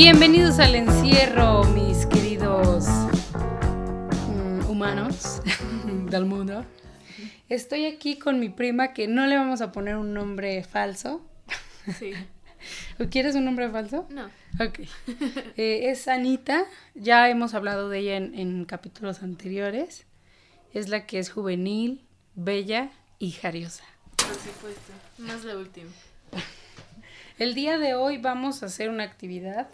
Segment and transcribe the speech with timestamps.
[0.00, 2.86] Bienvenidos al encierro, mis queridos
[4.28, 5.42] mm, humanos
[6.08, 6.64] del mundo.
[7.48, 11.20] Estoy aquí con mi prima que no le vamos a poner un nombre falso.
[11.98, 12.12] Sí.
[13.10, 14.06] ¿Quieres un nombre falso?
[14.08, 14.26] No.
[14.64, 14.82] Ok.
[15.56, 20.06] Eh, es Anita, ya hemos hablado de ella en, en capítulos anteriores.
[20.72, 22.06] Es la que es juvenil,
[22.36, 23.82] bella y jariosa.
[24.16, 24.92] Por supuesto.
[25.18, 25.90] Más la última.
[27.40, 29.68] El día de hoy vamos a hacer una actividad,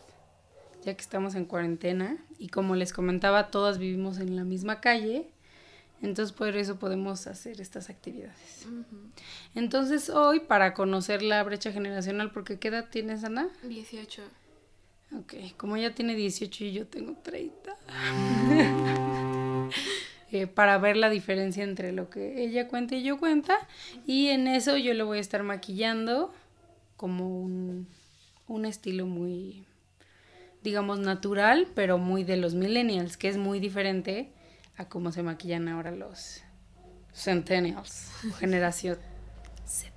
[0.84, 5.28] ya que estamos en cuarentena y como les comentaba, todas vivimos en la misma calle,
[6.02, 8.66] entonces por eso podemos hacer estas actividades.
[9.54, 13.48] Entonces hoy, para conocer la brecha generacional, porque ¿qué edad tienes, Ana?
[13.62, 14.22] 18.
[15.18, 17.76] Ok, como ella tiene 18 y yo tengo 30.
[20.32, 23.56] Eh, para ver la diferencia entre lo que ella cuenta y yo cuenta.
[24.04, 26.34] Y en eso yo le voy a estar maquillando
[26.96, 27.86] como un,
[28.48, 29.64] un estilo muy,
[30.64, 34.32] digamos, natural, pero muy de los millennials, que es muy diferente
[34.76, 36.42] a cómo se maquillan ahora los
[37.14, 38.98] centennials, generación
[39.66, 39.92] Z.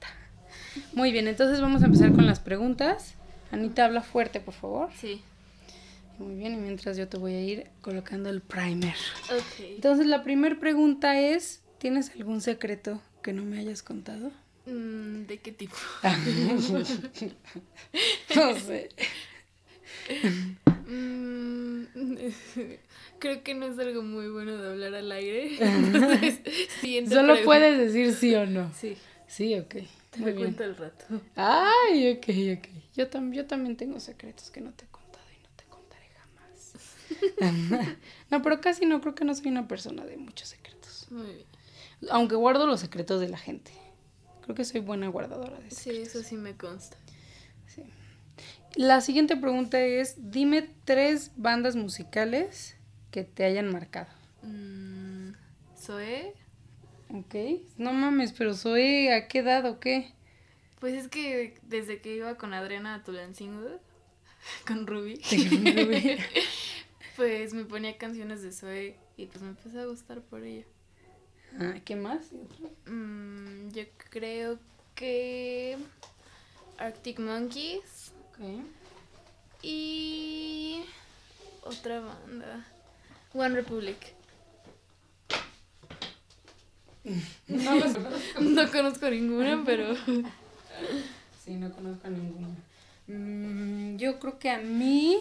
[0.94, 3.16] Muy bien, entonces vamos a empezar con las preguntas.
[3.52, 4.90] Anita, habla fuerte, por favor.
[4.96, 5.22] Sí.
[6.20, 8.96] Muy bien, y mientras yo te voy a ir colocando el primer.
[9.32, 9.60] Ok.
[9.60, 14.32] Entonces, la primera pregunta es, ¿tienes algún secreto que no me hayas contado?
[14.66, 15.76] Mm, ¿De qué tipo?
[18.36, 18.90] no sé.
[20.88, 21.84] Mm,
[23.20, 25.58] creo que no es algo muy bueno de hablar al aire.
[25.60, 26.40] Entonces,
[27.10, 27.44] Solo pregunta.
[27.46, 28.72] puedes decir sí o no.
[28.74, 28.98] Sí.
[29.28, 29.68] Sí, ok.
[30.12, 30.54] Te Muy lo bien.
[30.54, 31.06] cuento al rato.
[31.36, 32.68] Ay, ok, ok.
[32.96, 36.08] Yo, tam- yo también tengo secretos que no te he contado y no te contaré
[36.18, 37.98] jamás.
[38.32, 41.08] no, pero casi no, creo que no soy una persona de muchos secretos.
[41.12, 41.46] Muy bien.
[42.10, 43.72] Aunque guardo los secretos de la gente.
[44.44, 46.16] Creo que soy buena guardadora de Sí, secretos.
[46.16, 46.96] eso sí me consta.
[48.78, 52.78] La siguiente pregunta es, dime tres bandas musicales
[53.10, 54.08] que te hayan marcado.
[54.44, 55.32] Mm,
[55.76, 56.36] ¿Zoe?
[57.10, 57.64] Ok.
[57.78, 60.14] No mames, pero soy a qué edad o qué?
[60.80, 63.80] Pues es que desde que iba con Adriana a Tulancingo,
[64.68, 65.22] con Ruby,
[67.16, 70.66] pues me ponía canciones de Zoe y pues me empezó a gustar por ella.
[71.60, 72.32] Ah, ¿Qué más?
[72.86, 74.60] Mm, yo creo
[74.94, 75.78] que
[76.78, 78.46] Arctic Monkeys Ok.
[79.68, 80.82] Y
[81.64, 82.66] otra banda,
[83.34, 83.98] One Republic.
[87.48, 88.42] No los conozco.
[88.42, 89.96] No conozco ninguna, pero
[91.44, 92.48] Sí, no conozco ninguna.
[93.08, 95.20] Mm, yo creo que a mí,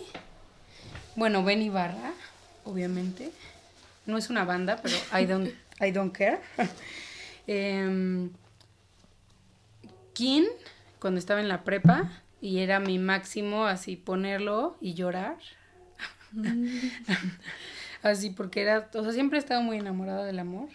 [1.16, 2.12] bueno, Ben Ibarra,
[2.64, 3.32] obviamente.
[4.06, 6.40] No es una banda, pero I don't, I don't care.
[7.48, 8.30] Em,
[10.14, 10.46] Kin,
[10.98, 12.10] cuando estaba en la prepa,
[12.46, 15.36] y era mi máximo así ponerlo y llorar.
[18.02, 20.68] así, porque era, o sea, siempre he estado muy enamorada del amor,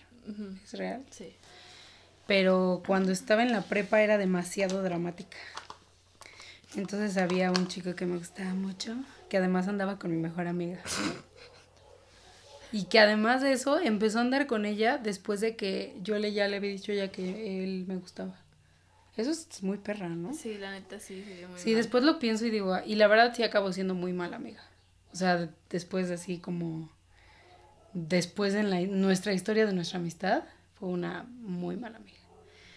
[0.66, 1.06] es real.
[1.10, 1.34] sí.
[2.28, 5.38] Pero cuando estaba en la prepa era demasiado dramática.
[6.76, 8.96] Entonces había un chico que me gustaba mucho,
[9.30, 10.82] que además andaba con mi mejor amiga.
[12.74, 16.34] Y que además de eso empezó a andar con ella después de que yo le
[16.34, 18.36] ya le había dicho ya que él me gustaba.
[19.18, 20.34] Eso es muy perra, ¿no?
[20.34, 21.78] Sí, la neta sí, sí, muy Sí, mal.
[21.78, 24.64] después lo pienso y digo, ah, y la verdad sí acabó siendo muy mala amiga.
[25.12, 26.90] O sea, después de así como,
[27.94, 30.44] después en la, nuestra historia de nuestra amistad,
[30.80, 32.18] fue una muy mala amiga.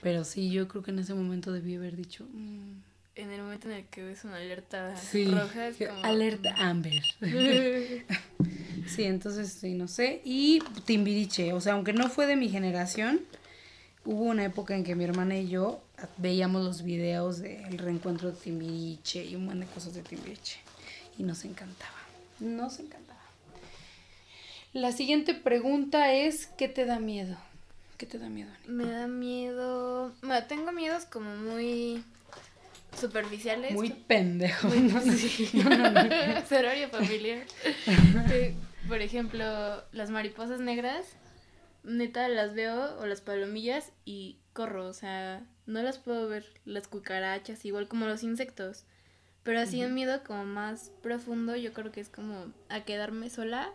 [0.03, 2.72] Pero sí, yo creo que en ese momento debí haber dicho, mm,
[3.15, 6.03] En el momento en el que ves una alerta sí, roja es como...
[6.05, 7.01] alerta Amber.
[8.89, 10.21] sí, entonces sí, no sé.
[10.25, 13.21] Y Timbiriche, o sea, aunque no fue de mi generación,
[14.05, 15.84] hubo una época en que mi hermana y yo
[16.16, 20.59] veíamos los videos del reencuentro de Timbiriche y un montón de cosas de Timbiriche.
[21.19, 21.93] Y nos encantaba.
[22.41, 23.21] Nos encantaba.
[24.72, 27.37] La siguiente pregunta es, ¿qué te da miedo?
[27.97, 28.75] ¿Qué te da miedo, Ani?
[28.75, 30.12] Me da miedo...
[30.22, 32.03] Bueno, tengo miedos como muy
[32.98, 33.72] superficiales.
[33.72, 34.66] Muy pendejo.
[34.69, 35.01] Muy- ¿no?
[35.16, 35.48] sí.
[35.54, 36.01] No, no, no.
[36.91, 37.47] Familiar.
[38.89, 41.07] Por ejemplo, las mariposas negras,
[41.84, 46.89] neta las veo, o las palomillas, y corro, o sea, no las puedo ver, las
[46.89, 48.84] cucarachas, igual como los insectos.
[49.42, 53.71] Pero así un miedo como más profundo, yo creo que es como a quedarme sola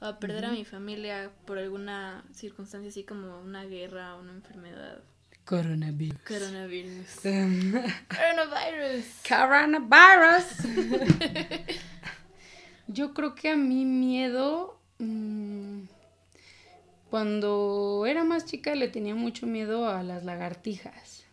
[0.00, 4.32] o a perder a mi familia por alguna circunstancia así como una guerra o una
[4.32, 5.02] enfermedad.
[5.44, 6.20] Coronavirus.
[6.22, 7.08] Coronavirus.
[8.08, 9.04] Coronavirus.
[9.28, 10.44] Coronavirus.
[12.86, 15.82] Yo creo que a mi miedo, mm,
[17.10, 21.24] cuando era más chica le tenía mucho miedo a las lagartijas.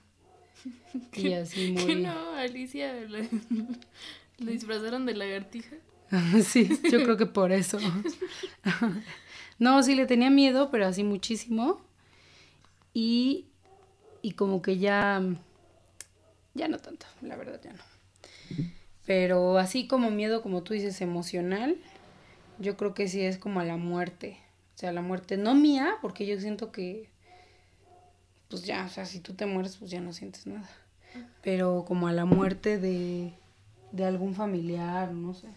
[1.15, 1.95] Y así muy...
[1.95, 2.93] no, Alicia.
[3.07, 3.19] la-
[4.39, 5.75] ¿Lo disfrazaron de lagartija?
[6.43, 7.79] sí, yo creo que por eso.
[9.59, 11.81] no, sí le tenía miedo, pero así muchísimo.
[12.93, 13.45] Y,
[14.21, 15.21] y como que ya,
[16.53, 17.83] ya no tanto, la verdad ya no.
[19.05, 21.77] Pero así como miedo, como tú dices, emocional,
[22.59, 24.37] yo creo que sí es como a la muerte.
[24.77, 27.09] O sea, la muerte no mía, porque yo siento que,
[28.47, 30.69] pues ya, o sea, si tú te mueres, pues ya no sientes nada.
[31.41, 33.33] Pero como a la muerte de,
[33.91, 35.47] de algún familiar, no sé.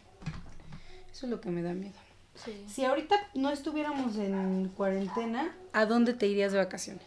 [1.12, 1.98] Eso es lo que me da miedo.
[2.34, 2.64] Sí.
[2.66, 7.04] Si ahorita no estuviéramos en cuarentena, ¿a dónde te irías de vacaciones?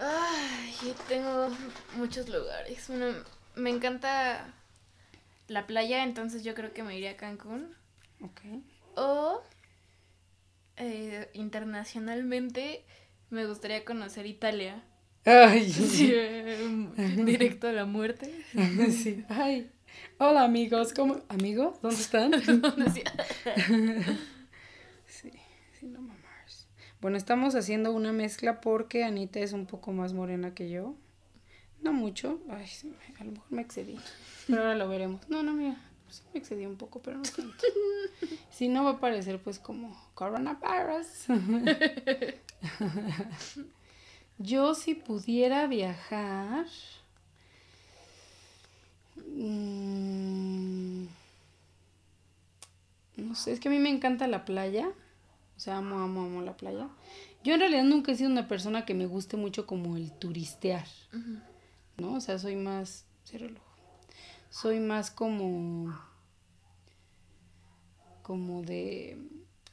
[0.00, 1.48] Ay, yo tengo
[1.96, 2.88] muchos lugares.
[2.88, 3.06] Bueno,
[3.54, 4.52] me encanta
[5.46, 7.72] la playa, entonces yo creo que me iría a Cancún.
[8.20, 8.40] Ok.
[8.96, 9.42] O
[10.80, 12.84] eh, internacionalmente
[13.30, 14.82] me gustaría conocer Italia.
[15.24, 16.88] Ay, Sí, eh,
[17.24, 18.32] directo a la muerte.
[18.90, 19.24] sí.
[19.28, 19.70] Ay.
[20.18, 21.20] Hola amigos, ¿cómo?
[21.28, 21.80] ¿Amigos?
[21.82, 22.32] ¿Dónde están?
[22.92, 23.02] Sí.
[25.06, 25.32] Sí,
[25.78, 26.68] sí, no mamás.
[27.00, 30.94] Bueno, estamos haciendo una mezcla porque Anita es un poco más morena que yo.
[31.82, 32.40] No mucho.
[32.48, 32.66] Ay,
[33.18, 33.98] a lo mejor me excedí.
[34.46, 35.28] Pero ahora lo veremos.
[35.28, 35.76] No, no, mira.
[36.10, 37.56] Sí me excedí un poco, pero no tanto.
[38.50, 41.06] Si no va a parecer pues como coronavirus.
[44.38, 46.66] Yo si pudiera viajar...
[49.16, 51.04] mm,
[53.16, 54.90] no sé, es que a mí me encanta la playa.
[55.56, 56.88] O sea, amo, amo, amo la playa.
[57.44, 60.86] Yo en realidad nunca he sido una persona que me guste mucho como el turistear.
[61.96, 62.14] ¿no?
[62.14, 63.04] O sea, soy más...
[63.24, 63.69] cierra el ojo.
[64.50, 65.98] Soy más como...
[68.22, 69.18] Como de...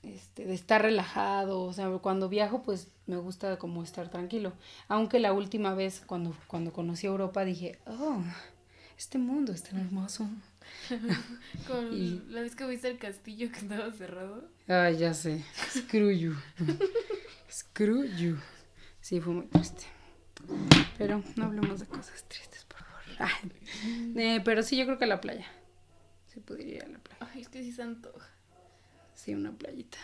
[0.03, 4.53] Este, de estar relajado, o sea, cuando viajo pues me gusta como estar tranquilo.
[4.87, 8.21] Aunque la última vez cuando, cuando conocí Europa dije, oh,
[8.97, 10.29] este mundo es tan hermoso.
[11.91, 14.49] Y- la vez que viste el castillo que estaba cerrado.
[14.67, 15.43] Ay, ya sé.
[15.71, 16.35] Screw you.
[17.51, 18.37] Screw you.
[19.01, 19.83] Sí, fue muy triste.
[20.97, 22.56] Pero no hablemos de cosas tristes.
[24.15, 25.45] Eh, pero sí, yo creo que a la playa.
[26.27, 27.31] Sí, podría ir a la playa.
[27.33, 28.29] Ay, es que sí se antoja.
[29.13, 29.97] Sí, una playita.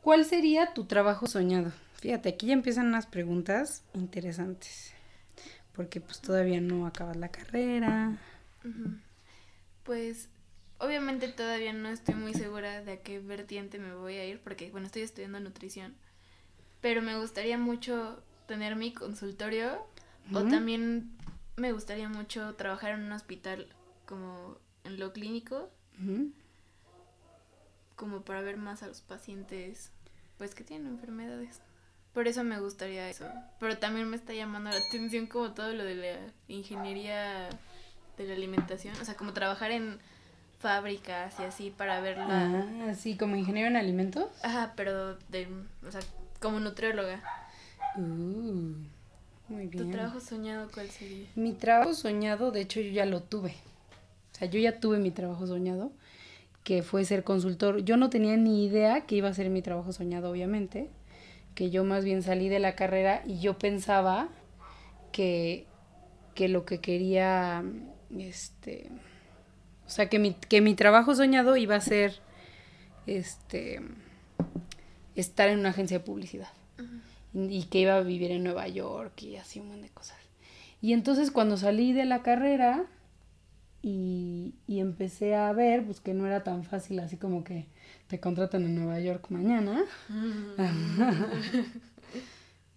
[0.00, 1.72] ¿Cuál sería tu trabajo soñado?
[1.94, 4.92] Fíjate, aquí ya empiezan unas preguntas interesantes.
[5.74, 8.18] Porque pues todavía no acabas la carrera.
[9.84, 10.28] Pues
[10.78, 14.70] obviamente todavía no estoy muy segura de a qué vertiente me voy a ir porque
[14.70, 15.94] bueno, estoy estudiando nutrición.
[16.80, 19.86] Pero me gustaría mucho tener mi consultorio
[20.32, 21.12] o también
[21.62, 23.68] me gustaría mucho trabajar en un hospital
[24.04, 25.70] como en lo clínico,
[27.94, 29.92] como para ver más a los pacientes
[30.38, 31.60] pues que tienen enfermedades.
[32.12, 33.26] Por eso me gustaría eso.
[33.60, 37.48] Pero también me está llamando la atención como todo lo de la ingeniería
[38.18, 38.96] de la alimentación.
[39.00, 40.00] O sea, como trabajar en
[40.58, 42.66] fábricas y así para ver la...
[42.88, 44.26] Ah, sí, como ingeniero en alimentos.
[44.42, 45.46] Ajá, pero de...
[45.86, 46.00] O sea,
[46.40, 47.22] como nutrióloga.
[47.96, 48.74] Uh,
[49.52, 51.26] muy ¿Tu trabajo soñado cuál sería?
[51.36, 53.54] Mi trabajo soñado, de hecho, yo ya lo tuve.
[54.32, 55.92] O sea, yo ya tuve mi trabajo soñado,
[56.64, 57.84] que fue ser consultor.
[57.84, 60.88] Yo no tenía ni idea que iba a ser mi trabajo soñado, obviamente.
[61.54, 64.28] Que yo más bien salí de la carrera y yo pensaba
[65.12, 65.66] que,
[66.34, 67.62] que lo que quería,
[68.18, 68.88] este,
[69.86, 72.20] o sea, que mi, que mi trabajo soñado iba a ser,
[73.06, 73.82] este,
[75.14, 76.48] estar en una agencia de publicidad
[77.34, 80.18] y que iba a vivir en Nueva York y así un montón de cosas.
[80.80, 82.84] Y entonces cuando salí de la carrera
[83.82, 87.66] y, y empecé a ver, pues que no era tan fácil así como que
[88.08, 89.84] te contratan en Nueva York mañana.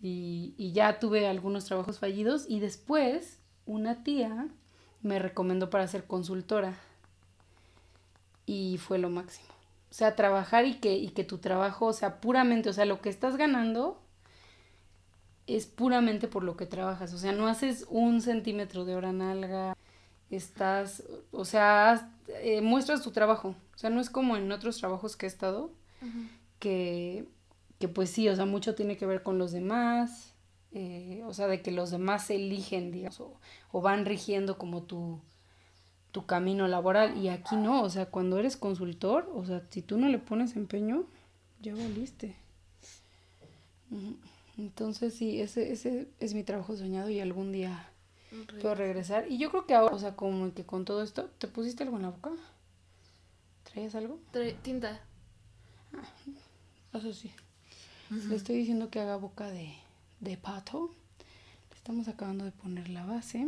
[0.02, 4.48] y, y ya tuve algunos trabajos fallidos y después una tía
[5.02, 6.78] me recomendó para ser consultora
[8.46, 9.50] y fue lo máximo.
[9.90, 13.02] O sea, trabajar y que, y que tu trabajo, o sea, puramente, o sea, lo
[13.02, 14.02] que estás ganando
[15.48, 17.14] es puramente por lo que trabajas.
[17.14, 19.76] O sea, no haces un centímetro de hora nalga,
[20.30, 22.06] estás, o sea, has-
[22.42, 23.56] eh, muestras tu trabajo.
[23.76, 25.72] O sea, no es como en otros trabajos que he estado,
[26.60, 27.28] que,
[27.80, 30.34] que pues sí, o sea, mucho tiene que ver con los demás,
[30.74, 33.40] eh, o sea, de que los demás se eligen, digamos, o,
[33.72, 35.20] o van rigiendo como tu,
[36.12, 37.18] tu camino laboral.
[37.18, 40.56] Y aquí no, o sea, cuando eres consultor, o sea, si tú no le pones
[40.56, 41.06] empeño,
[41.62, 42.36] ya valiste.
[44.58, 47.90] Entonces sí, ese, ese es mi trabajo soñado y algún día
[48.62, 49.30] puedo regresar.
[49.30, 51.98] Y yo creo que ahora, o sea, como que con todo esto, ¿te pusiste algo
[51.98, 52.32] en la boca?
[53.64, 54.20] ¿Traías algo?
[54.62, 55.02] Tinta.
[56.94, 57.32] Eso sí.
[58.10, 59.74] Le estoy diciendo que haga boca de,
[60.20, 60.92] de pato.
[61.70, 63.48] Le estamos acabando de poner la base.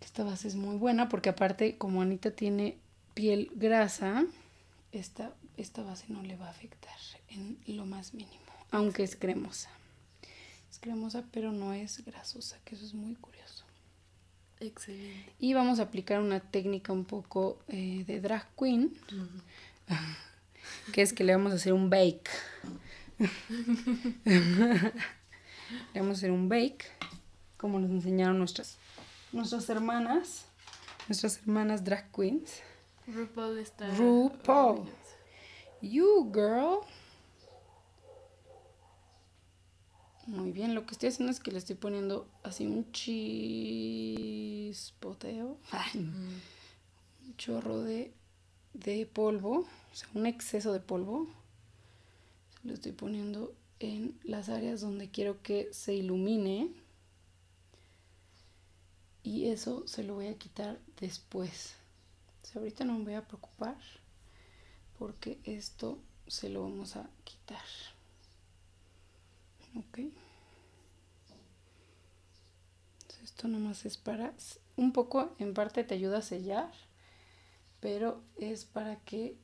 [0.00, 2.78] Esta base es muy buena porque aparte como Anita tiene
[3.14, 4.24] piel grasa,
[4.92, 6.96] esta, esta base no le va a afectar
[7.28, 8.41] en lo más mínimo,
[8.72, 9.70] aunque es cremosa.
[10.70, 13.64] Es cremosa pero no es grasosa, que eso es muy curioso.
[14.58, 15.32] Excelente.
[15.38, 18.92] Y vamos a aplicar una técnica un poco eh, de drag queen,
[20.92, 22.30] que es que le vamos a hacer un bake.
[24.24, 26.86] le vamos a hacer un bake,
[27.56, 28.78] como nos enseñaron nuestras,
[29.32, 30.46] nuestras hermanas,
[31.08, 32.62] nuestras hermanas drag queens.
[33.06, 33.90] RuPaul está.
[33.96, 34.88] RuPaul.
[35.82, 36.86] You girl.
[40.26, 43.48] Muy bien, lo que estoy haciendo es que le estoy poniendo así un chispoteo,
[45.94, 46.40] un
[47.36, 48.12] chorro de,
[48.72, 51.26] de polvo, o sea, un exceso de polvo.
[52.60, 56.70] Se lo estoy poniendo en las áreas donde quiero que se ilumine.
[59.24, 61.74] Y eso se lo voy a quitar después.
[62.42, 63.76] O sea, ahorita no me voy a preocupar
[64.98, 65.98] porque esto
[66.28, 67.64] se lo vamos a quitar.
[69.76, 70.00] Ok.
[73.22, 74.34] Esto nomás es para,
[74.76, 76.70] un poco en parte te ayuda a sellar,
[77.80, 79.36] pero es para que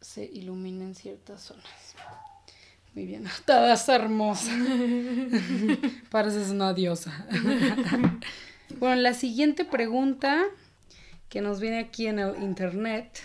[0.00, 1.94] se iluminen ciertas zonas.
[2.94, 4.52] Muy bien, estás hermosa.
[6.10, 7.26] Pareces una diosa.
[8.78, 10.44] bueno, la siguiente pregunta
[11.28, 13.20] que nos viene aquí en el internet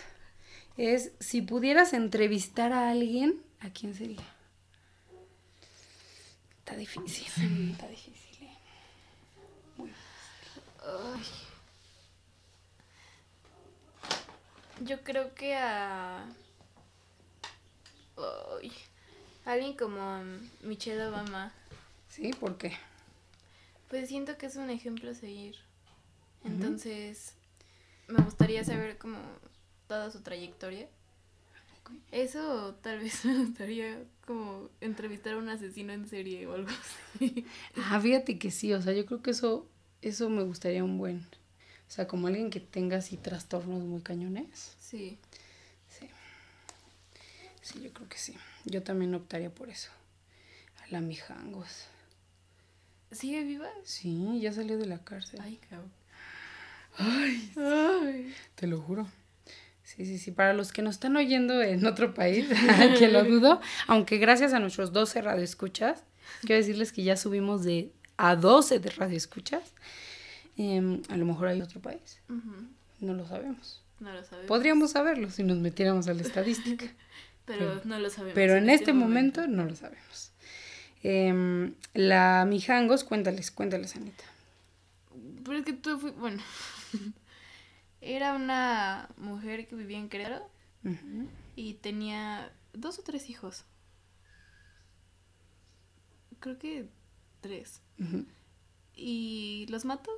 [0.77, 4.37] es si pudieras entrevistar a alguien, ¿a quién sería?
[6.67, 7.71] Está difícil.
[7.71, 8.43] Está difícil.
[8.43, 8.57] ¿eh?
[10.83, 11.24] Ay.
[14.81, 16.25] Yo creo que a.
[18.17, 18.74] Ay.
[19.45, 20.21] Alguien como
[20.62, 21.53] Michelle Obama.
[22.09, 22.74] Sí, ¿por qué?
[23.88, 25.55] Pues siento que es un ejemplo a seguir.
[26.43, 27.33] Entonces,
[28.09, 29.19] me gustaría saber como
[29.88, 30.89] toda su trayectoria.
[32.12, 36.69] Eso tal vez me gustaría como entrevistar a un asesino en serie o algo
[37.15, 37.46] así.
[37.77, 39.67] Ah, fíjate que sí, o sea, yo creo que eso,
[40.01, 41.25] eso me gustaría un buen.
[41.88, 44.75] O sea, como alguien que tenga así trastornos muy cañones.
[44.79, 45.17] Sí.
[45.89, 46.10] Sí.
[47.62, 48.36] Sí, yo creo que sí.
[48.65, 49.89] Yo también optaría por eso.
[50.84, 51.88] A la Mijangos.
[53.12, 53.69] ¿Sigue viva?
[53.86, 55.39] Sí, ya salió de la cárcel.
[55.41, 55.91] Ay, cabrón.
[56.98, 58.36] Ay, Ay.
[58.55, 59.07] te lo juro.
[59.88, 60.32] Sí, sí, sí.
[60.32, 62.46] Para los que nos están oyendo en otro país,
[63.00, 66.03] que lo dudo, aunque gracias a nuestros 12 radioescuchas,
[66.41, 69.63] quiero decirles que ya subimos de a 12 de radioescuchas.
[70.58, 72.20] Em, a lo mejor hay otro país.
[73.00, 73.82] No lo sabemos.
[74.01, 74.50] No lo sabemos.
[74.50, 76.86] Podríamos saberlo si nos metiéramos a la estadística.
[77.46, 78.36] Pero no lo sabemos.
[78.36, 80.34] Pero en este momento no lo sabemos.
[81.01, 84.25] Em, la Mijangos, cuéntales, cuéntales, Anita.
[85.46, 86.12] Pero es que tú fui.
[86.12, 86.44] Bueno.
[88.07, 90.49] Era una mujer que vivía en Querétaro
[91.57, 93.65] y tenía dos o tres hijos.
[96.39, 96.87] Creo que
[97.41, 97.81] tres.
[98.95, 100.09] Y los mató.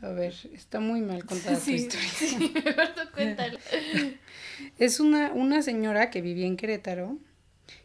[0.00, 2.08] A ver, está muy mal contada tu historia.
[2.08, 2.54] sí,
[3.14, 3.58] cuéntalo.
[4.78, 7.18] Es una, una señora que vivía en Querétaro,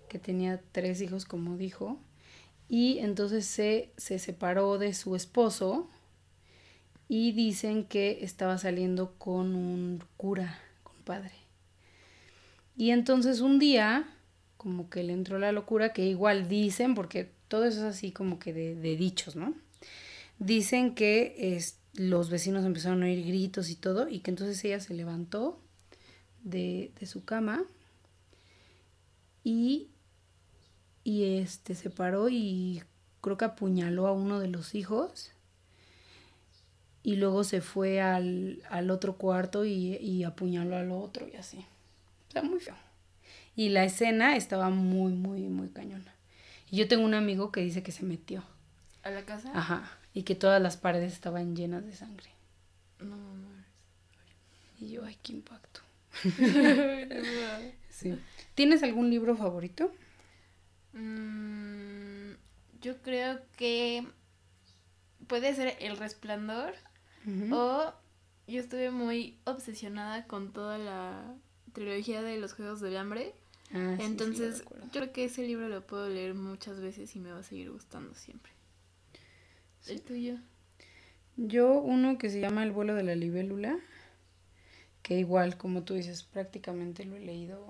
[0.09, 1.99] que tenía tres hijos, como dijo,
[2.67, 5.89] y entonces se, se separó de su esposo
[7.11, 11.33] y dicen que estaba saliendo con un cura, con padre.
[12.77, 14.07] Y entonces un día,
[14.57, 18.37] como que le entró la locura, que igual dicen, porque todo eso es así como
[18.37, 19.55] que de, dichos, ¿no?
[20.37, 21.59] Dicen que
[21.93, 25.59] los vecinos empezaron a oír gritos y todo, y que entonces ella se levantó
[26.43, 27.65] de, de su cama
[29.43, 29.89] y,
[31.03, 32.83] y este se paró y
[33.19, 35.31] creo que apuñaló a uno de los hijos
[37.09, 41.65] y luego se fue al, al otro cuarto y, y apuñaló al otro y así.
[42.27, 42.75] O sea, muy feo.
[43.55, 46.13] Y la escena estaba muy, muy, muy cañona.
[46.69, 48.43] Y yo tengo un amigo que dice que se metió.
[49.01, 49.51] ¿A la casa?
[49.55, 49.89] Ajá.
[50.13, 52.29] Y que todas las paredes estaban llenas de sangre.
[52.99, 53.65] No, mames.
[54.79, 55.81] Y yo, ay, qué impacto.
[56.23, 56.45] No.
[57.89, 58.19] Sí.
[58.53, 59.91] ¿Tienes algún libro favorito?
[60.93, 62.33] Mm,
[62.81, 64.05] yo creo que
[65.25, 66.75] puede ser El Resplandor
[67.51, 67.93] O
[68.47, 71.35] yo estuve muy obsesionada con toda la
[71.73, 73.33] trilogía de los Juegos del Hambre.
[73.71, 77.15] Ah, sí, sí, lo Entonces, yo creo que ese libro lo puedo leer muchas veces
[77.15, 78.51] y me va a seguir gustando siempre.
[79.87, 80.37] El tuyo.
[81.37, 83.79] Yo uno que se llama El vuelo de la libélula,
[85.03, 87.65] que igual, como tú dices, prácticamente lo he leído,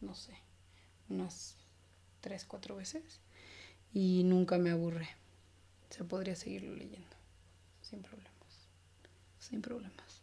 [0.00, 0.32] no sé,
[1.08, 1.56] unas
[2.20, 3.20] tres, cuatro veces
[3.92, 5.08] y nunca me aburre.
[5.90, 7.21] O sea, podría seguirlo leyendo.
[7.92, 8.68] Sin problemas.
[9.38, 10.22] Sin problemas.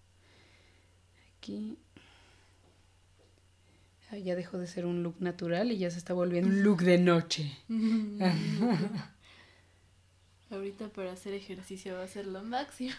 [1.38, 1.78] Aquí.
[4.12, 6.98] Ya dejó de ser un look natural y ya se está volviendo un look de
[6.98, 7.56] noche.
[10.50, 12.96] Ahorita para hacer ejercicio va a ser lo máximo.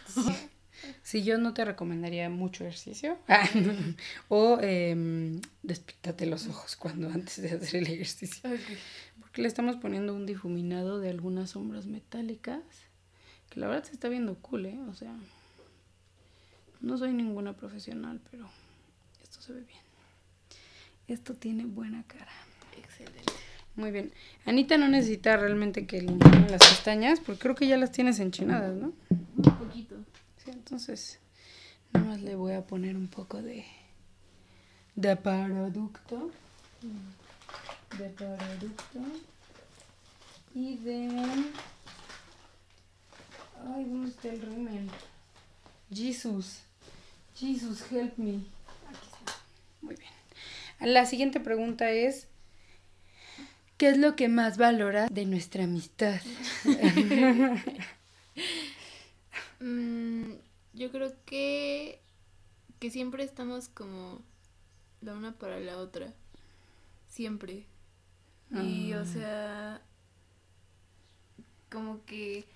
[1.03, 1.25] Sí.
[1.25, 3.19] yo no te recomendaría mucho ejercicio.
[4.29, 8.49] o eh, despítate los ojos cuando antes de hacer el ejercicio.
[9.19, 12.63] Porque le estamos poniendo un difuminado de algunas sombras metálicas.
[13.51, 14.79] Que la verdad se está viendo cool, ¿eh?
[14.89, 15.13] O sea,
[16.81, 18.49] no soy ninguna profesional, pero
[19.23, 19.81] esto se ve bien.
[21.09, 22.33] Esto tiene buena cara.
[22.79, 23.33] Excelente.
[23.77, 24.13] Muy bien.
[24.47, 26.13] Anita no necesita realmente que le
[26.49, 28.93] las pestañas, porque creo que ya las tienes enchinadas, ¿no?
[29.09, 29.97] Un poquito.
[30.37, 31.19] Sí, entonces,
[31.93, 33.65] nada más le voy a poner un poco de,
[34.95, 36.31] de producto.
[37.99, 39.01] De producto.
[40.55, 41.09] Y de...
[43.67, 44.91] Ay, ¿dónde está el rímel?
[45.93, 46.61] Jesus.
[47.35, 48.45] Jesus, help me.
[48.89, 49.33] Aquí está.
[49.83, 50.13] Muy bien.
[50.81, 52.29] La siguiente pregunta es,
[53.81, 56.21] ¿Qué es lo que más valora de nuestra amistad?
[59.63, 60.37] Mm,
[60.73, 62.01] yo creo que,
[62.79, 64.23] que siempre estamos como
[65.03, 66.15] la una para la otra.
[67.11, 67.67] Siempre.
[68.51, 69.05] Y, o ah.
[69.05, 69.83] sea,
[71.71, 72.47] como que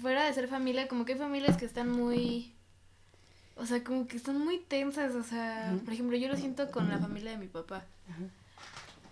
[0.00, 2.52] fuera de ser familia, como que hay familias que están muy...
[3.56, 6.88] O sea, como que están muy tensas, o sea, por ejemplo, yo lo siento con
[6.88, 7.84] la familia de mi papá.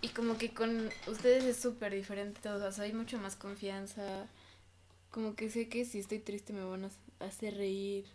[0.01, 4.27] Y como que con ustedes es súper diferente todo, o sea, hay mucho más confianza.
[5.11, 8.05] Como que sé que si estoy triste me van a hacer reír.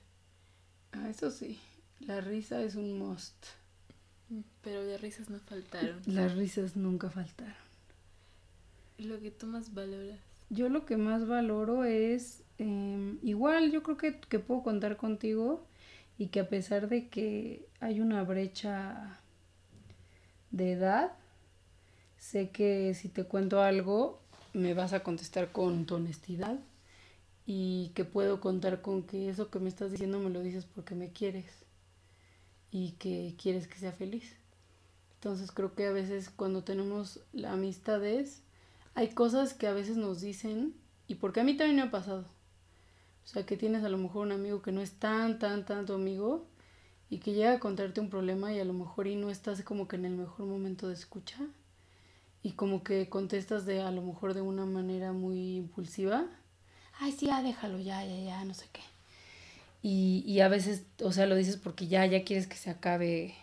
[0.93, 1.59] Ah, eso sí,
[2.00, 3.35] la risa es un must.
[4.62, 6.00] Pero las risas no faltaron.
[6.07, 7.55] Las risas nunca faltaron.
[8.99, 10.19] Lo que tú más valoras.
[10.49, 15.66] Yo lo que más valoro es, em, igual yo creo que, que puedo contar contigo
[16.18, 19.18] y que a pesar de que hay una brecha
[20.51, 21.12] de edad,
[22.18, 24.20] sé que si te cuento algo
[24.53, 26.59] me vas a contestar con tu honestidad
[27.46, 30.94] y que puedo contar con que eso que me estás diciendo me lo dices porque
[30.94, 31.64] me quieres
[32.70, 34.37] y que quieres que sea feliz.
[35.14, 38.42] Entonces creo que a veces cuando tenemos amistades
[38.94, 40.75] hay cosas que a veces nos dicen
[41.09, 42.25] y porque a mí también me ha pasado.
[43.25, 45.87] O sea, que tienes a lo mejor un amigo que no es tan, tan, tan
[45.87, 46.47] tu amigo
[47.09, 49.89] y que llega a contarte un problema y a lo mejor y no estás como
[49.89, 51.39] que en el mejor momento de escucha
[52.43, 56.27] y como que contestas de a lo mejor de una manera muy impulsiva.
[56.99, 58.81] Ay, sí, ya déjalo, ya, ya, ya, no sé qué.
[59.83, 63.35] Y, y a veces, o sea, lo dices porque ya, ya quieres que se acabe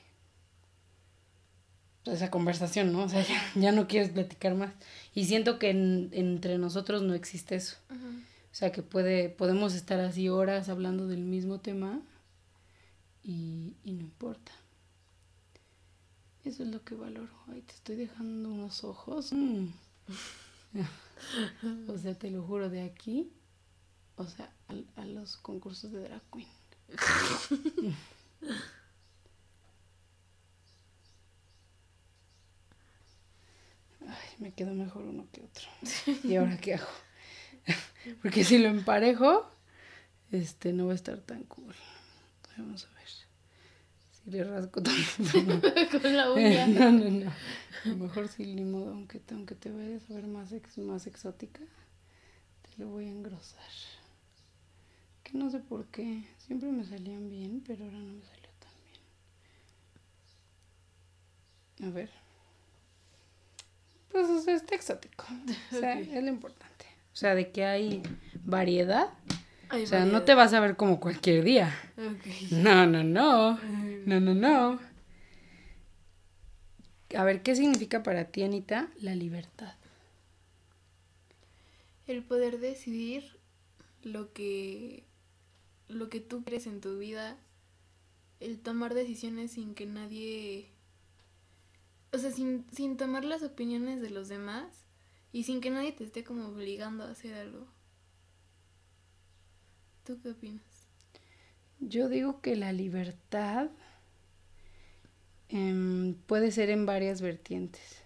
[2.05, 3.03] esa conversación, ¿no?
[3.03, 4.71] O sea, ya, no quieres platicar más.
[5.13, 7.77] Y siento que entre nosotros no existe eso.
[8.59, 12.01] Sea, que puede, podemos estar así horas hablando del mismo tema
[13.23, 14.51] y, y no importa.
[16.43, 17.31] Eso es lo que valoro.
[17.47, 19.31] Ay, te estoy dejando unos ojos.
[19.31, 19.67] Mm.
[21.87, 23.31] o sea, te lo juro, de aquí,
[24.17, 26.49] o sea, a, a los concursos de drag queen.
[34.01, 35.65] Ay, me quedó mejor uno que otro.
[36.25, 37.08] ¿Y ahora qué hago?
[38.21, 39.49] Porque si lo emparejo,
[40.31, 41.75] este no va a estar tan cool.
[42.57, 42.99] Vamos a ver
[44.29, 45.61] le rasco también.
[46.01, 46.67] Con la uña.
[46.67, 47.29] no, no, no.
[47.29, 51.07] A lo mejor sí, ni modo, aunque, aunque te vayas a ver más, ex, más
[51.07, 51.61] exótica,
[52.61, 53.63] te lo voy a engrosar.
[55.23, 56.25] Que no sé por qué.
[56.37, 58.73] Siempre me salían bien, pero ahora no me salió tan
[61.77, 61.89] bien.
[61.89, 62.09] A ver.
[64.11, 65.25] Pues o sea, está exótico.
[65.71, 66.78] O sea, es lo importante.
[67.13, 68.01] O sea, de que hay
[68.45, 69.09] variedad
[69.71, 71.75] o sea, no te vas a ver como cualquier día.
[72.51, 73.59] No, no, no.
[74.05, 74.79] No, no, no.
[77.15, 79.75] A ver, ¿qué significa para ti, Anita, la libertad?
[82.07, 83.37] El poder decidir
[84.01, 85.03] lo que
[85.87, 87.35] lo que tú crees en tu vida,
[88.39, 90.69] el tomar decisiones sin que nadie
[92.11, 94.85] o sea, sin, sin tomar las opiniones de los demás
[95.31, 97.67] y sin que nadie te esté como obligando a hacer algo.
[100.03, 100.63] ¿Tú qué opinas?
[101.79, 103.69] Yo digo que la libertad
[105.49, 108.01] em, puede ser en varias vertientes.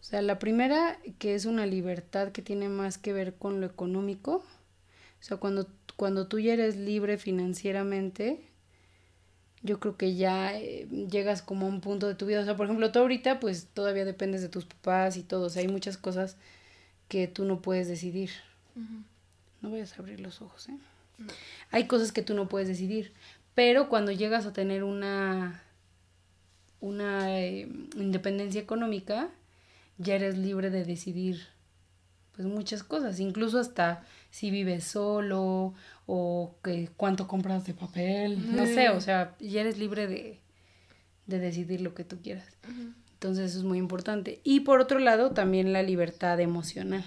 [0.00, 3.66] O sea, la primera, que es una libertad que tiene más que ver con lo
[3.66, 4.36] económico.
[4.36, 8.51] O sea, cuando, cuando tú ya eres libre financieramente,
[9.62, 12.40] yo creo que ya eh, llegas como a un punto de tu vida.
[12.40, 15.46] O sea, por ejemplo, tú ahorita pues todavía dependes de tus papás y todo.
[15.46, 16.36] O sea, hay muchas cosas
[17.08, 18.30] que tú no puedes decidir.
[19.60, 20.76] No vayas a abrir los ojos, ¿eh?
[21.70, 23.12] Hay cosas que tú no puedes decidir,
[23.54, 25.62] pero cuando llegas a tener una,
[26.80, 29.28] una eh, independencia económica,
[29.98, 31.46] ya eres libre de decidir
[32.34, 35.74] pues muchas cosas, incluso hasta si vives solo
[36.06, 40.40] o que cuánto compras de papel, no sé, o sea, ya eres libre de,
[41.26, 42.48] de decidir lo que tú quieras.
[43.12, 44.40] Entonces eso es muy importante.
[44.42, 47.04] Y por otro lado, también la libertad emocional,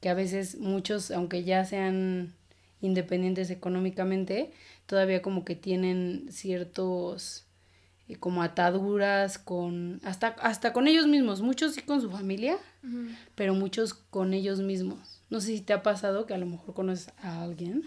[0.00, 2.34] que a veces muchos, aunque ya sean
[2.80, 4.50] independientes económicamente,
[4.86, 7.46] todavía como que tienen ciertos
[8.08, 12.58] eh, como ataduras con hasta hasta con ellos mismos, muchos sí con su familia,
[13.36, 15.13] pero muchos con ellos mismos.
[15.34, 17.82] No sé si te ha pasado que a lo mejor conoces a alguien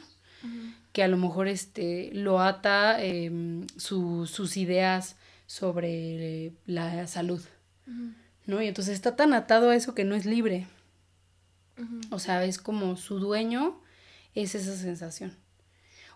[0.91, 7.41] que a lo mejor este lo ata em, sus ideas sobre la salud,
[8.45, 8.61] ¿no?
[8.61, 10.67] Y entonces está tan atado a eso que no es libre.
[12.09, 13.79] O sea, es como su dueño
[14.35, 15.33] es esa sensación.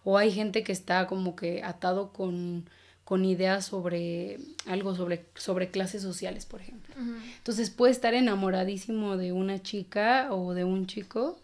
[0.03, 2.69] O hay gente que está como que atado con,
[3.11, 6.95] con ideas sobre algo sobre, sobre clases sociales, por ejemplo.
[7.35, 11.37] Entonces puede estar enamoradísimo de una chica o de un chico,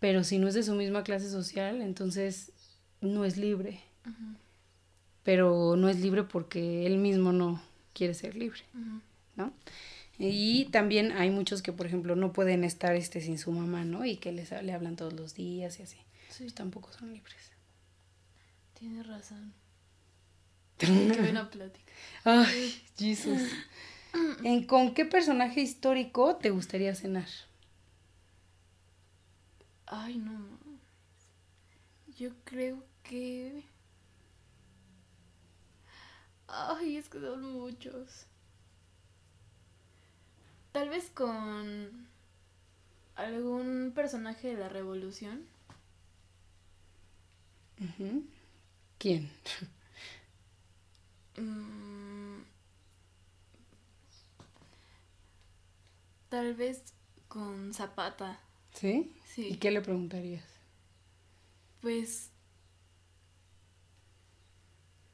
[0.00, 2.52] pero si no es de su misma clase social, entonces
[3.02, 3.82] no es libre.
[5.24, 7.60] Pero no es libre porque él mismo no
[7.92, 8.60] quiere ser libre,
[9.36, 9.52] ¿no?
[10.18, 14.06] Y también hay muchos que, por ejemplo, no pueden estar este, sin su mamá, ¿no?
[14.06, 15.98] Y que les, le hablan todos los días y así.
[16.30, 16.44] Sí.
[16.44, 17.52] Pues tampoco son libres.
[18.72, 19.52] Tienes razón.
[20.86, 21.92] Qué buena plática.
[22.24, 23.40] Ay, Jesús.
[24.66, 27.28] ¿Con qué personaje histórico te gustaría cenar?
[29.86, 30.58] Ay, no.
[32.16, 33.64] Yo creo que...
[36.46, 38.26] Ay, es que son muchos.
[40.72, 42.08] Tal vez con
[43.16, 45.46] algún personaje de la revolución.
[48.98, 49.30] ¿Quién?
[51.36, 52.42] Mm,
[56.28, 56.82] tal vez
[57.28, 58.40] con Zapata.
[58.72, 59.14] ¿Sí?
[59.26, 59.48] Sí.
[59.48, 60.44] ¿Y qué le preguntarías?
[61.80, 62.30] Pues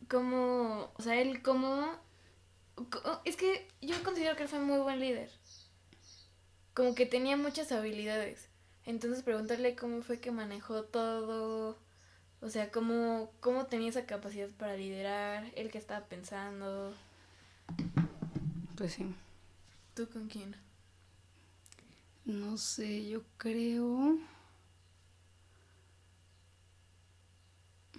[0.09, 1.89] como, o sea, él como
[3.25, 5.31] es que yo considero que él fue muy buen líder
[6.75, 8.49] como que tenía muchas habilidades.
[8.85, 11.79] Entonces preguntarle cómo fue que manejó todo,
[12.43, 16.95] o sea, cómo, cómo tenía esa capacidad para liderar, él que estaba pensando.
[18.77, 19.15] Pues sí.
[19.95, 20.57] ¿Tú con quién?
[22.25, 24.19] No sé, yo creo...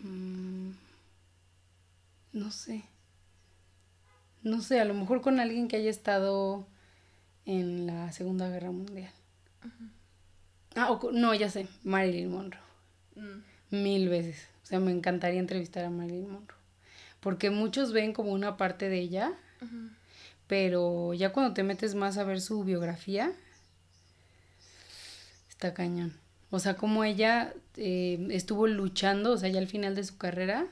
[0.01, 0.71] Mm,
[2.34, 2.84] no sé.
[4.41, 6.65] No sé, a lo mejor con alguien que haya estado
[7.45, 9.13] en la Segunda Guerra Mundial.
[10.75, 12.62] Ah, no, ya sé, Marilyn Monroe.
[13.15, 13.50] Mm.
[13.71, 14.47] Mil veces.
[14.63, 16.60] O sea, me encantaría entrevistar a Marilyn Monroe.
[17.19, 19.34] Porque muchos ven como una parte de ella,
[20.47, 23.31] pero ya cuando te metes más a ver su biografía,
[25.49, 26.17] está cañón.
[26.49, 30.67] O sea, como ella eh, estuvo luchando, o sea, ya al final de su carrera,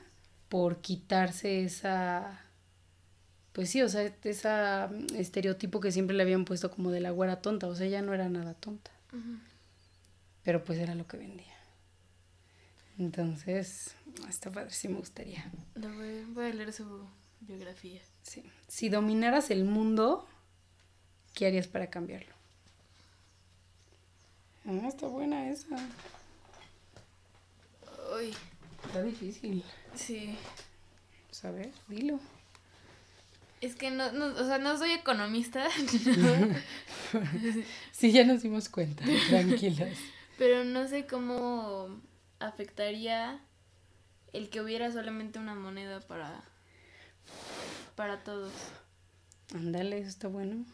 [0.48, 2.44] por quitarse esa
[3.52, 7.10] pues sí, o sea, ese mm, estereotipo que siempre le habían puesto como de la
[7.10, 8.90] güera tonta, o sea, ella no era nada tonta.
[10.44, 11.52] Pero pues era lo que vendía.
[13.00, 13.96] Entonces,
[14.28, 15.50] esta padre sí me gustaría.
[15.74, 17.08] Voy, voy, a leer su
[17.40, 18.02] biografía.
[18.20, 18.44] Sí.
[18.68, 20.28] Si dominaras el mundo,
[21.32, 22.34] ¿qué harías para cambiarlo?
[24.66, 25.76] Ah, está buena esa.
[28.14, 28.34] Uy.
[28.84, 29.64] Está difícil.
[29.94, 30.36] Sí.
[31.30, 31.42] Pues
[31.88, 32.20] dilo.
[33.62, 35.66] Es que no, no, o sea, no soy economista.
[37.92, 39.96] sí, ya nos dimos cuenta, tranquilas.
[40.36, 41.98] Pero no sé cómo
[42.40, 43.40] afectaría
[44.32, 46.42] el que hubiera solamente una moneda para,
[47.94, 48.52] para todos.
[49.54, 50.64] Ándale, eso está bueno.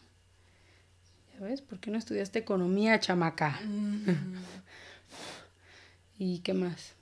[1.33, 1.61] ¿Ya ves?
[1.61, 3.59] ¿Por qué no estudiaste economía, chamaca?
[6.17, 6.93] ¿Y qué más?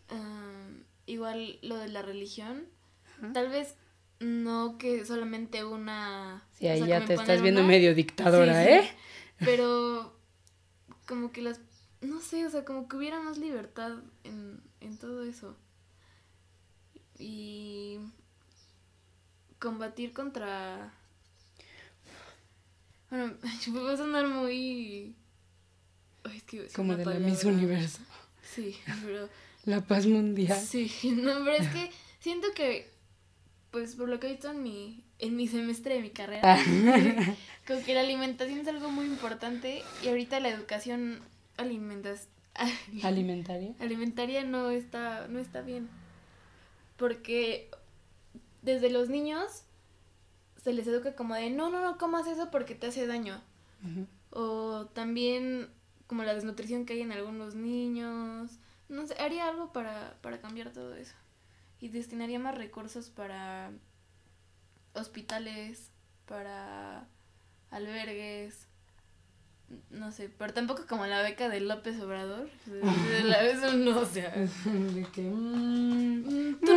[1.07, 2.65] igual lo de la religión.
[3.33, 3.75] Tal vez
[4.19, 6.43] no que solamente una...
[6.57, 8.89] Sí, ahí ya te estás viendo medio dictadora, ¿eh?
[9.39, 10.13] Pero
[11.05, 11.59] como que las...
[12.01, 15.55] No sé, o sea, como que hubiera más libertad en, en todo eso.
[17.17, 17.99] Y
[19.59, 20.93] combatir contra...
[23.09, 23.33] Bueno,
[23.85, 25.15] va a sonar muy...
[26.33, 27.99] es que como de la Miss Universo.
[28.43, 29.29] Sí, pero...
[29.65, 30.59] La paz mundial.
[30.59, 32.93] Sí, no, pero es que siento que
[33.71, 36.57] pues por lo que he visto en mi, en mi semestre de mi carrera,
[37.67, 41.19] como que la alimentación es algo muy importante y ahorita la educación
[41.57, 42.29] alimentas,
[43.03, 43.75] alimentaria.
[43.79, 45.89] Alimentaria no está, no está bien.
[46.97, 47.69] Porque
[48.61, 49.63] desde los niños
[50.63, 53.41] se les educa como de no, no, no comas eso porque te hace daño.
[54.31, 55.69] O también
[56.07, 58.51] como la desnutrición que hay en algunos niños.
[58.89, 61.15] No sé, haría algo para, para cambiar todo eso.
[61.79, 63.71] Y destinaría más recursos para
[64.93, 65.91] hospitales,
[66.25, 67.07] para
[67.69, 68.67] albergues,
[69.89, 72.49] no sé, pero tampoco como la beca de López Obrador.
[73.51, 74.29] Eso no, o sea.
[74.65, 75.21] De que.
[75.21, 76.73] Mm, tú,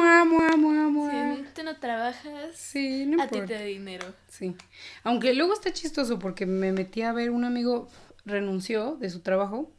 [1.54, 2.54] tú no trabajas.
[2.54, 4.06] Sí, no A ti te da dinero.
[4.28, 4.54] Sí.
[5.02, 7.88] Aunque luego está chistoso porque me metí a ver un amigo
[8.24, 9.70] renunció de su trabajo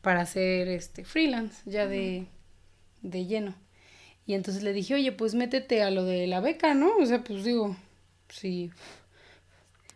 [0.00, 2.26] para hacer este freelance ya de,
[3.02, 3.54] de lleno.
[4.26, 6.96] Y entonces le dije, oye, pues métete a lo de la beca, ¿no?
[6.96, 7.76] O sea, pues digo,
[8.28, 8.70] sí,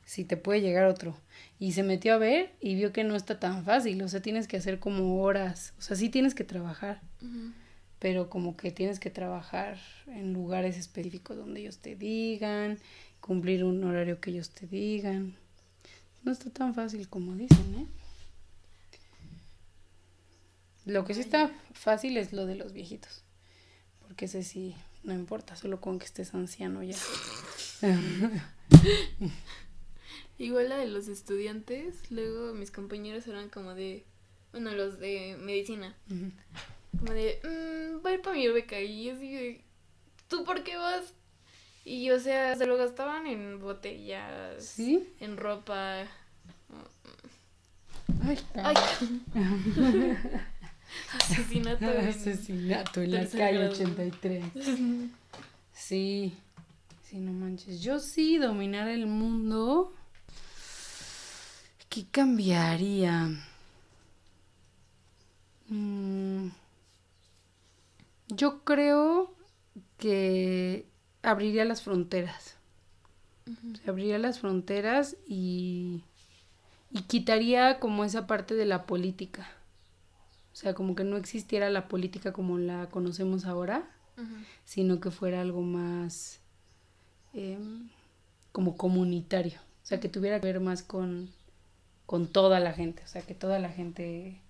[0.05, 1.17] si te puede llegar otro.
[1.59, 4.49] Y se metió a ver y vio que no está tan fácil, o sea, tienes
[4.49, 7.01] que hacer como horas, o sea, sí tienes que trabajar,
[8.01, 12.79] pero como que tienes que trabajar en lugares específicos donde ellos te digan,
[13.21, 15.37] cumplir un horario que ellos te digan.
[16.25, 17.87] No está tan fácil como dicen, ¿eh?
[20.85, 23.23] Lo que sí está fácil es lo de los viejitos,
[24.01, 26.97] porque ese sí, no importa, solo con que estés anciano ya.
[30.39, 34.05] Igual la de los estudiantes, luego mis compañeros eran como de,
[34.53, 35.95] bueno, los de medicina,
[36.99, 39.61] como de, mmm, voy para mi beca y yo así
[40.29, 41.15] ¿tú por qué vas?
[41.85, 45.07] Y o sea, se lo gastaban en botellas, ¿Sí?
[45.21, 46.07] en ropa.
[48.23, 48.75] Ay, Ay.
[51.21, 54.45] Asesinato en, Asesinato en la calle 83.
[55.77, 56.33] Sí,
[57.03, 57.83] sí, no manches.
[57.83, 59.93] Yo sí, dominar el mundo.
[61.95, 63.29] ¿Qué cambiaría?
[65.69, 66.49] Mm,
[68.31, 69.33] yo creo
[69.97, 70.89] que
[71.23, 72.57] abriría las fronteras.
[73.87, 76.03] abriría las fronteras y,
[76.91, 79.47] y quitaría como esa parte de la política.
[80.53, 83.89] O sea, como que no existiera la política como la conocemos ahora,
[84.65, 86.41] sino que fuera algo más
[87.35, 87.89] em,
[88.51, 89.61] como comunitario.
[89.85, 91.31] O sea, que tuviera que ver más con
[92.07, 94.41] con toda la gente, o sea, que toda la gente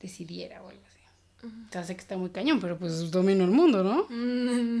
[0.00, 0.98] decidiera o algo así.
[1.44, 4.06] O sea, sé que está muy cañón, pero pues domino el mundo, ¿no?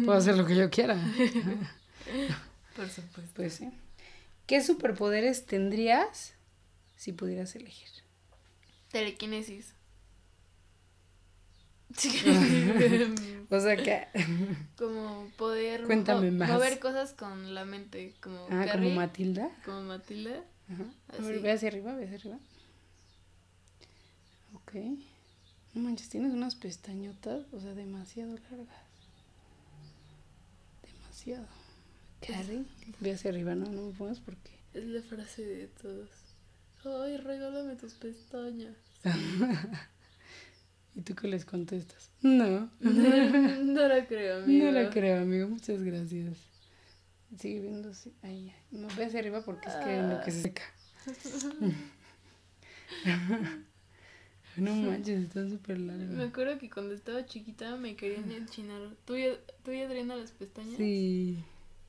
[0.04, 0.96] Puedo hacer lo que yo quiera.
[2.76, 3.32] Por supuesto.
[3.34, 3.70] Pues sí.
[4.46, 6.34] ¿Qué superpoderes tendrías
[6.96, 7.88] si pudieras elegir?
[8.90, 9.74] Telequinesis.
[13.50, 14.06] o sea que
[14.76, 16.50] como poder Cuéntame más.
[16.50, 20.44] mover cosas con la mente como ah, como Matilda como Matilda
[21.08, 22.38] a ver, ve hacia arriba, ve hacia arriba.
[24.54, 24.74] Ok.
[25.74, 28.76] No manches, tienes unas pestañotas, o sea, demasiado largas.
[30.82, 31.46] Demasiado.
[32.20, 32.64] Carrie,
[33.00, 34.50] ve hacia arriba, no, no me pongas porque.
[34.74, 36.08] Es la frase de todos.
[36.84, 38.76] Ay, regálame tus pestañas.
[40.94, 42.10] ¿Y tú qué les contestas?
[42.22, 42.70] No.
[42.80, 44.64] no la creo, amigo.
[44.64, 45.48] No la creo, amigo.
[45.48, 46.47] Muchas gracias.
[47.36, 48.12] Sigue viendo así.
[48.22, 50.62] Ahí, no ve hacia arriba porque es que lo que se seca.
[54.56, 56.08] no manches, están súper largas.
[56.08, 58.80] Me acuerdo que cuando estaba chiquita me querían enchinar.
[59.04, 59.28] ¿Tú y,
[59.62, 60.76] tú y Adriana las pestañas?
[60.76, 61.44] Sí.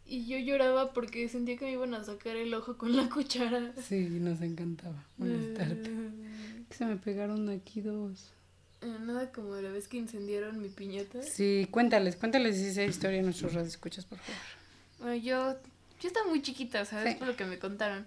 [0.06, 3.73] Y yo lloraba porque sentía que me iban a sacar el ojo con la cuchara.
[3.82, 5.91] Sí, nos encantaba molestarte.
[6.71, 8.34] Se me pegaron aquí dos.
[8.82, 11.21] Eh, nada como la vez que incendiaron mi piñata.
[11.21, 14.58] Sí, cuéntales, cuéntales esa historia en nuestros escuchas, por favor.
[14.99, 15.55] Bueno, yo,
[16.01, 17.15] yo estaba muy chiquita, ¿sabes?
[17.15, 18.05] Por lo que me contaron.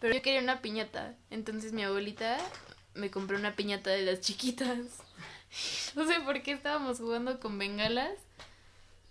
[0.00, 1.14] Pero yo quería una piñata.
[1.30, 2.38] Entonces mi abuelita
[2.94, 4.78] me compró una piñata de las chiquitas.
[5.94, 8.14] No sé por qué estábamos jugando con bengalas.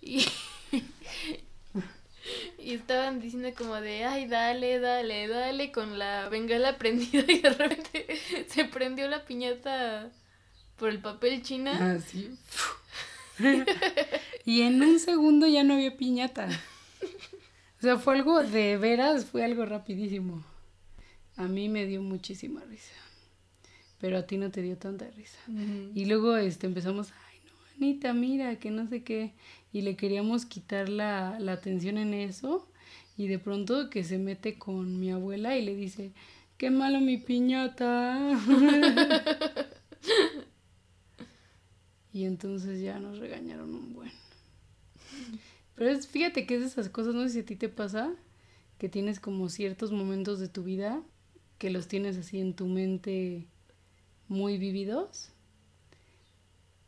[0.02, 0.26] Y,
[2.58, 7.24] y estaban diciendo como de, ay, dale, dale, dale, con la bengala prendida.
[7.32, 10.10] Y de repente se prendió la piñata
[10.78, 11.78] por el papel china.
[11.80, 12.36] Ah, sí.
[14.44, 16.50] y en un segundo ya no había piñata.
[17.78, 20.44] O sea, fue algo de veras, fue algo rapidísimo.
[21.36, 22.94] A mí me dio muchísima risa.
[24.00, 25.40] Pero a ti no te dio tanta risa.
[25.96, 29.34] Y luego este empezamos, ay no, Anita, mira, que no sé qué.
[29.74, 32.68] Y le queríamos quitar la, la atención en eso.
[33.18, 36.12] Y de pronto que se mete con mi abuela y le dice,
[36.60, 38.38] qué malo mi piñata.
[42.14, 44.12] y entonces ya nos regañaron un buen.
[45.82, 48.14] Pero es, fíjate que es de esas cosas, no sé si a ti te pasa,
[48.78, 51.02] que tienes como ciertos momentos de tu vida
[51.58, 53.48] que los tienes así en tu mente
[54.28, 55.32] muy vívidos.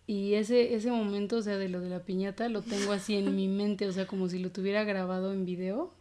[0.05, 3.35] Y ese, ese momento, o sea, de lo de la piñata, lo tengo así en
[3.35, 5.91] mi mente, o sea, como si lo tuviera grabado en video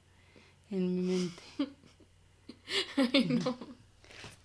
[0.70, 1.42] en mi mente.
[2.98, 3.58] Ay, no.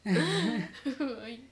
[1.22, 1.50] Ay.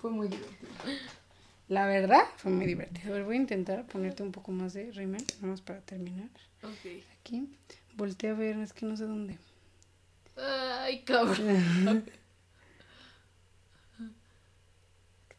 [0.00, 1.23] Fue muy divertido.
[1.68, 3.08] La verdad, fue muy divertido.
[3.08, 6.28] A ver, voy a intentar ponerte un poco más de rímel, nada más para terminar.
[6.62, 7.02] Ok.
[7.20, 7.48] Aquí.
[7.96, 9.38] Voltea a ver, es que no sé dónde.
[10.36, 12.04] Ay, cabrón.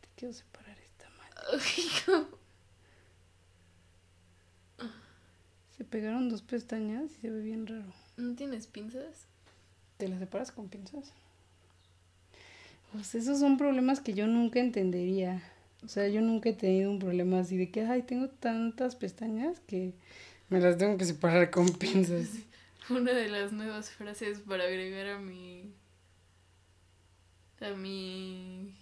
[0.02, 1.36] Te quiero separar esta madre.
[1.54, 2.46] Ay, cabrón.
[5.78, 7.94] Se pegaron dos pestañas y se ve bien raro.
[8.18, 9.28] ¿No tienes pinzas?
[9.98, 11.12] ¿Te las separas con pinzas?
[12.94, 15.44] Pues esos son problemas que yo nunca entendería.
[15.86, 19.60] O sea, yo nunca he tenido un problema así de que, ay, tengo tantas pestañas
[19.62, 19.94] que
[20.50, 22.30] me las tengo que separar con pinzas.
[22.90, 25.74] Una de las nuevas frases para agregar a mi.
[27.62, 28.76] a mi.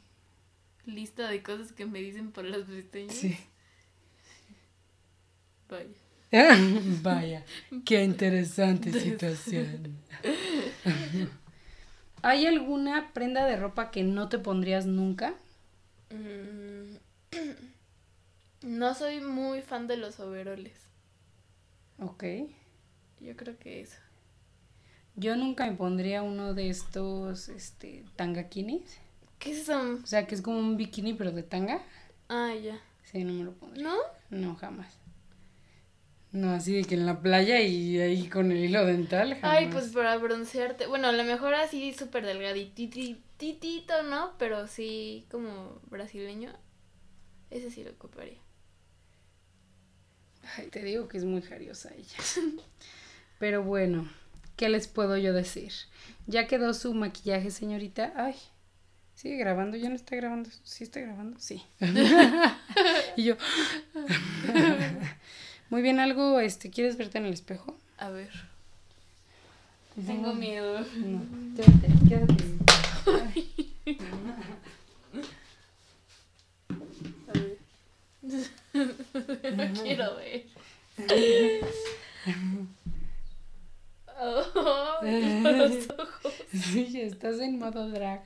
[0.86, 3.16] lista de cosas que me dicen por las pestañas.
[3.16, 3.38] Sí.
[5.70, 5.90] Vaya.
[7.04, 7.46] Vaya,
[7.86, 9.98] qué interesante situación.
[12.24, 15.36] ¿Hay alguna prenda de ropa que no te pondrías nunca?
[16.10, 16.83] Mm,
[18.64, 20.74] No soy muy fan de los overoles.
[22.00, 22.24] Ok.
[23.20, 23.98] Yo creo que eso.
[25.16, 29.00] Yo nunca me pondría uno de estos este, tangaquinis.
[29.38, 30.00] ¿Qué eso?
[30.02, 31.82] O sea, que es como un bikini, pero de tanga.
[32.30, 32.80] Ah, ya.
[33.04, 33.84] Sí, no me lo pondría.
[33.84, 33.98] ¿No?
[34.30, 34.98] No, jamás.
[36.32, 39.36] No, así de que en la playa y ahí con el hilo dental.
[39.36, 39.58] Jamás.
[39.58, 40.88] Ay, pues para broncearte.
[40.88, 44.32] Bueno, a lo mejor así súper delgadititito, ¿no?
[44.40, 46.52] Pero sí como brasileño.
[47.54, 48.40] Ese sí lo ocuparía.
[50.58, 52.18] Ay, te digo que es muy jariosa ella.
[53.40, 54.10] Pero bueno,
[54.58, 55.72] ¿qué les puedo yo decir?
[56.26, 58.12] Ya quedó su maquillaje, señorita.
[58.16, 58.36] Ay,
[59.14, 60.50] sigue grabando, ya no está grabando.
[60.64, 61.40] ¿Sí está grabando?
[61.40, 61.64] Sí.
[63.18, 63.38] y yo.
[65.70, 67.78] Muy bien, algo, este, ¿quieres verte en el espejo?
[68.00, 68.32] A ver.
[70.08, 70.80] Tengo miedo.
[70.80, 71.22] No,
[71.56, 72.44] quédate, quédate.
[77.30, 77.54] A ver.
[78.24, 80.46] No quiero ver.
[81.10, 81.60] Ay,
[85.42, 86.34] los ojos.
[86.52, 88.24] Sí, estás en modo drag.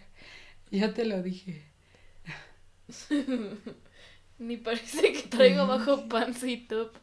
[0.70, 1.64] Ya te lo dije.
[4.38, 6.08] Ni parece que traigo bajo
[6.68, 6.96] top.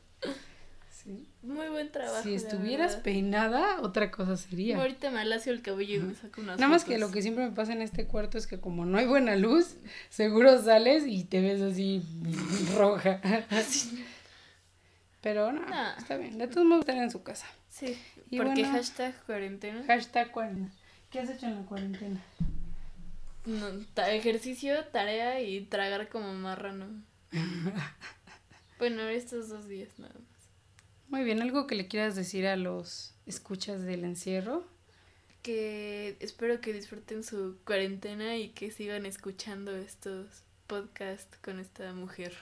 [1.04, 1.28] Sí.
[1.42, 2.22] Muy buen trabajo.
[2.22, 4.78] Si estuvieras peinada, otra cosa sería.
[4.78, 7.44] Ahorita me alacio el cabello y me saco unas Nada más que lo que siempre
[7.44, 9.76] me pasa en este cuarto es que como no hay buena luz,
[10.08, 12.02] seguro sales y te ves así
[12.76, 13.20] roja.
[15.20, 15.94] Pero no, Nah.
[15.98, 16.38] está bien.
[16.38, 17.46] De todos modos estar en su casa.
[17.70, 17.98] Sí,
[18.30, 18.72] Y porque bueno.
[18.72, 19.84] hashtag cuarentena.
[19.86, 20.70] Hashtag cuarentena.
[21.10, 22.20] ¿Qué has hecho en la cuarentena?
[23.46, 26.86] No, ta- ejercicio, tarea y tragar como marrano.
[28.78, 30.33] bueno, estos dos días nada más.
[31.14, 34.64] Muy bien, algo que le quieras decir a los escuchas del encierro.
[35.42, 42.34] Que espero que disfruten su cuarentena y que sigan escuchando estos podcasts con esta mujer.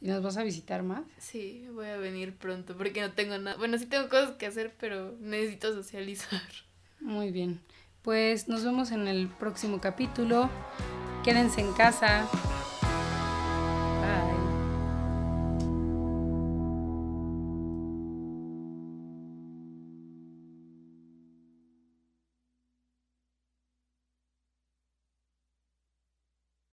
[0.00, 1.04] ¿Y nos vas a visitar más?
[1.18, 3.56] Sí, voy a venir pronto porque no tengo nada.
[3.56, 6.42] Bueno, sí tengo cosas que hacer, pero necesito socializar.
[6.98, 7.60] Muy bien.
[8.02, 10.50] Pues nos vemos en el próximo capítulo.
[11.22, 12.28] Quédense en casa.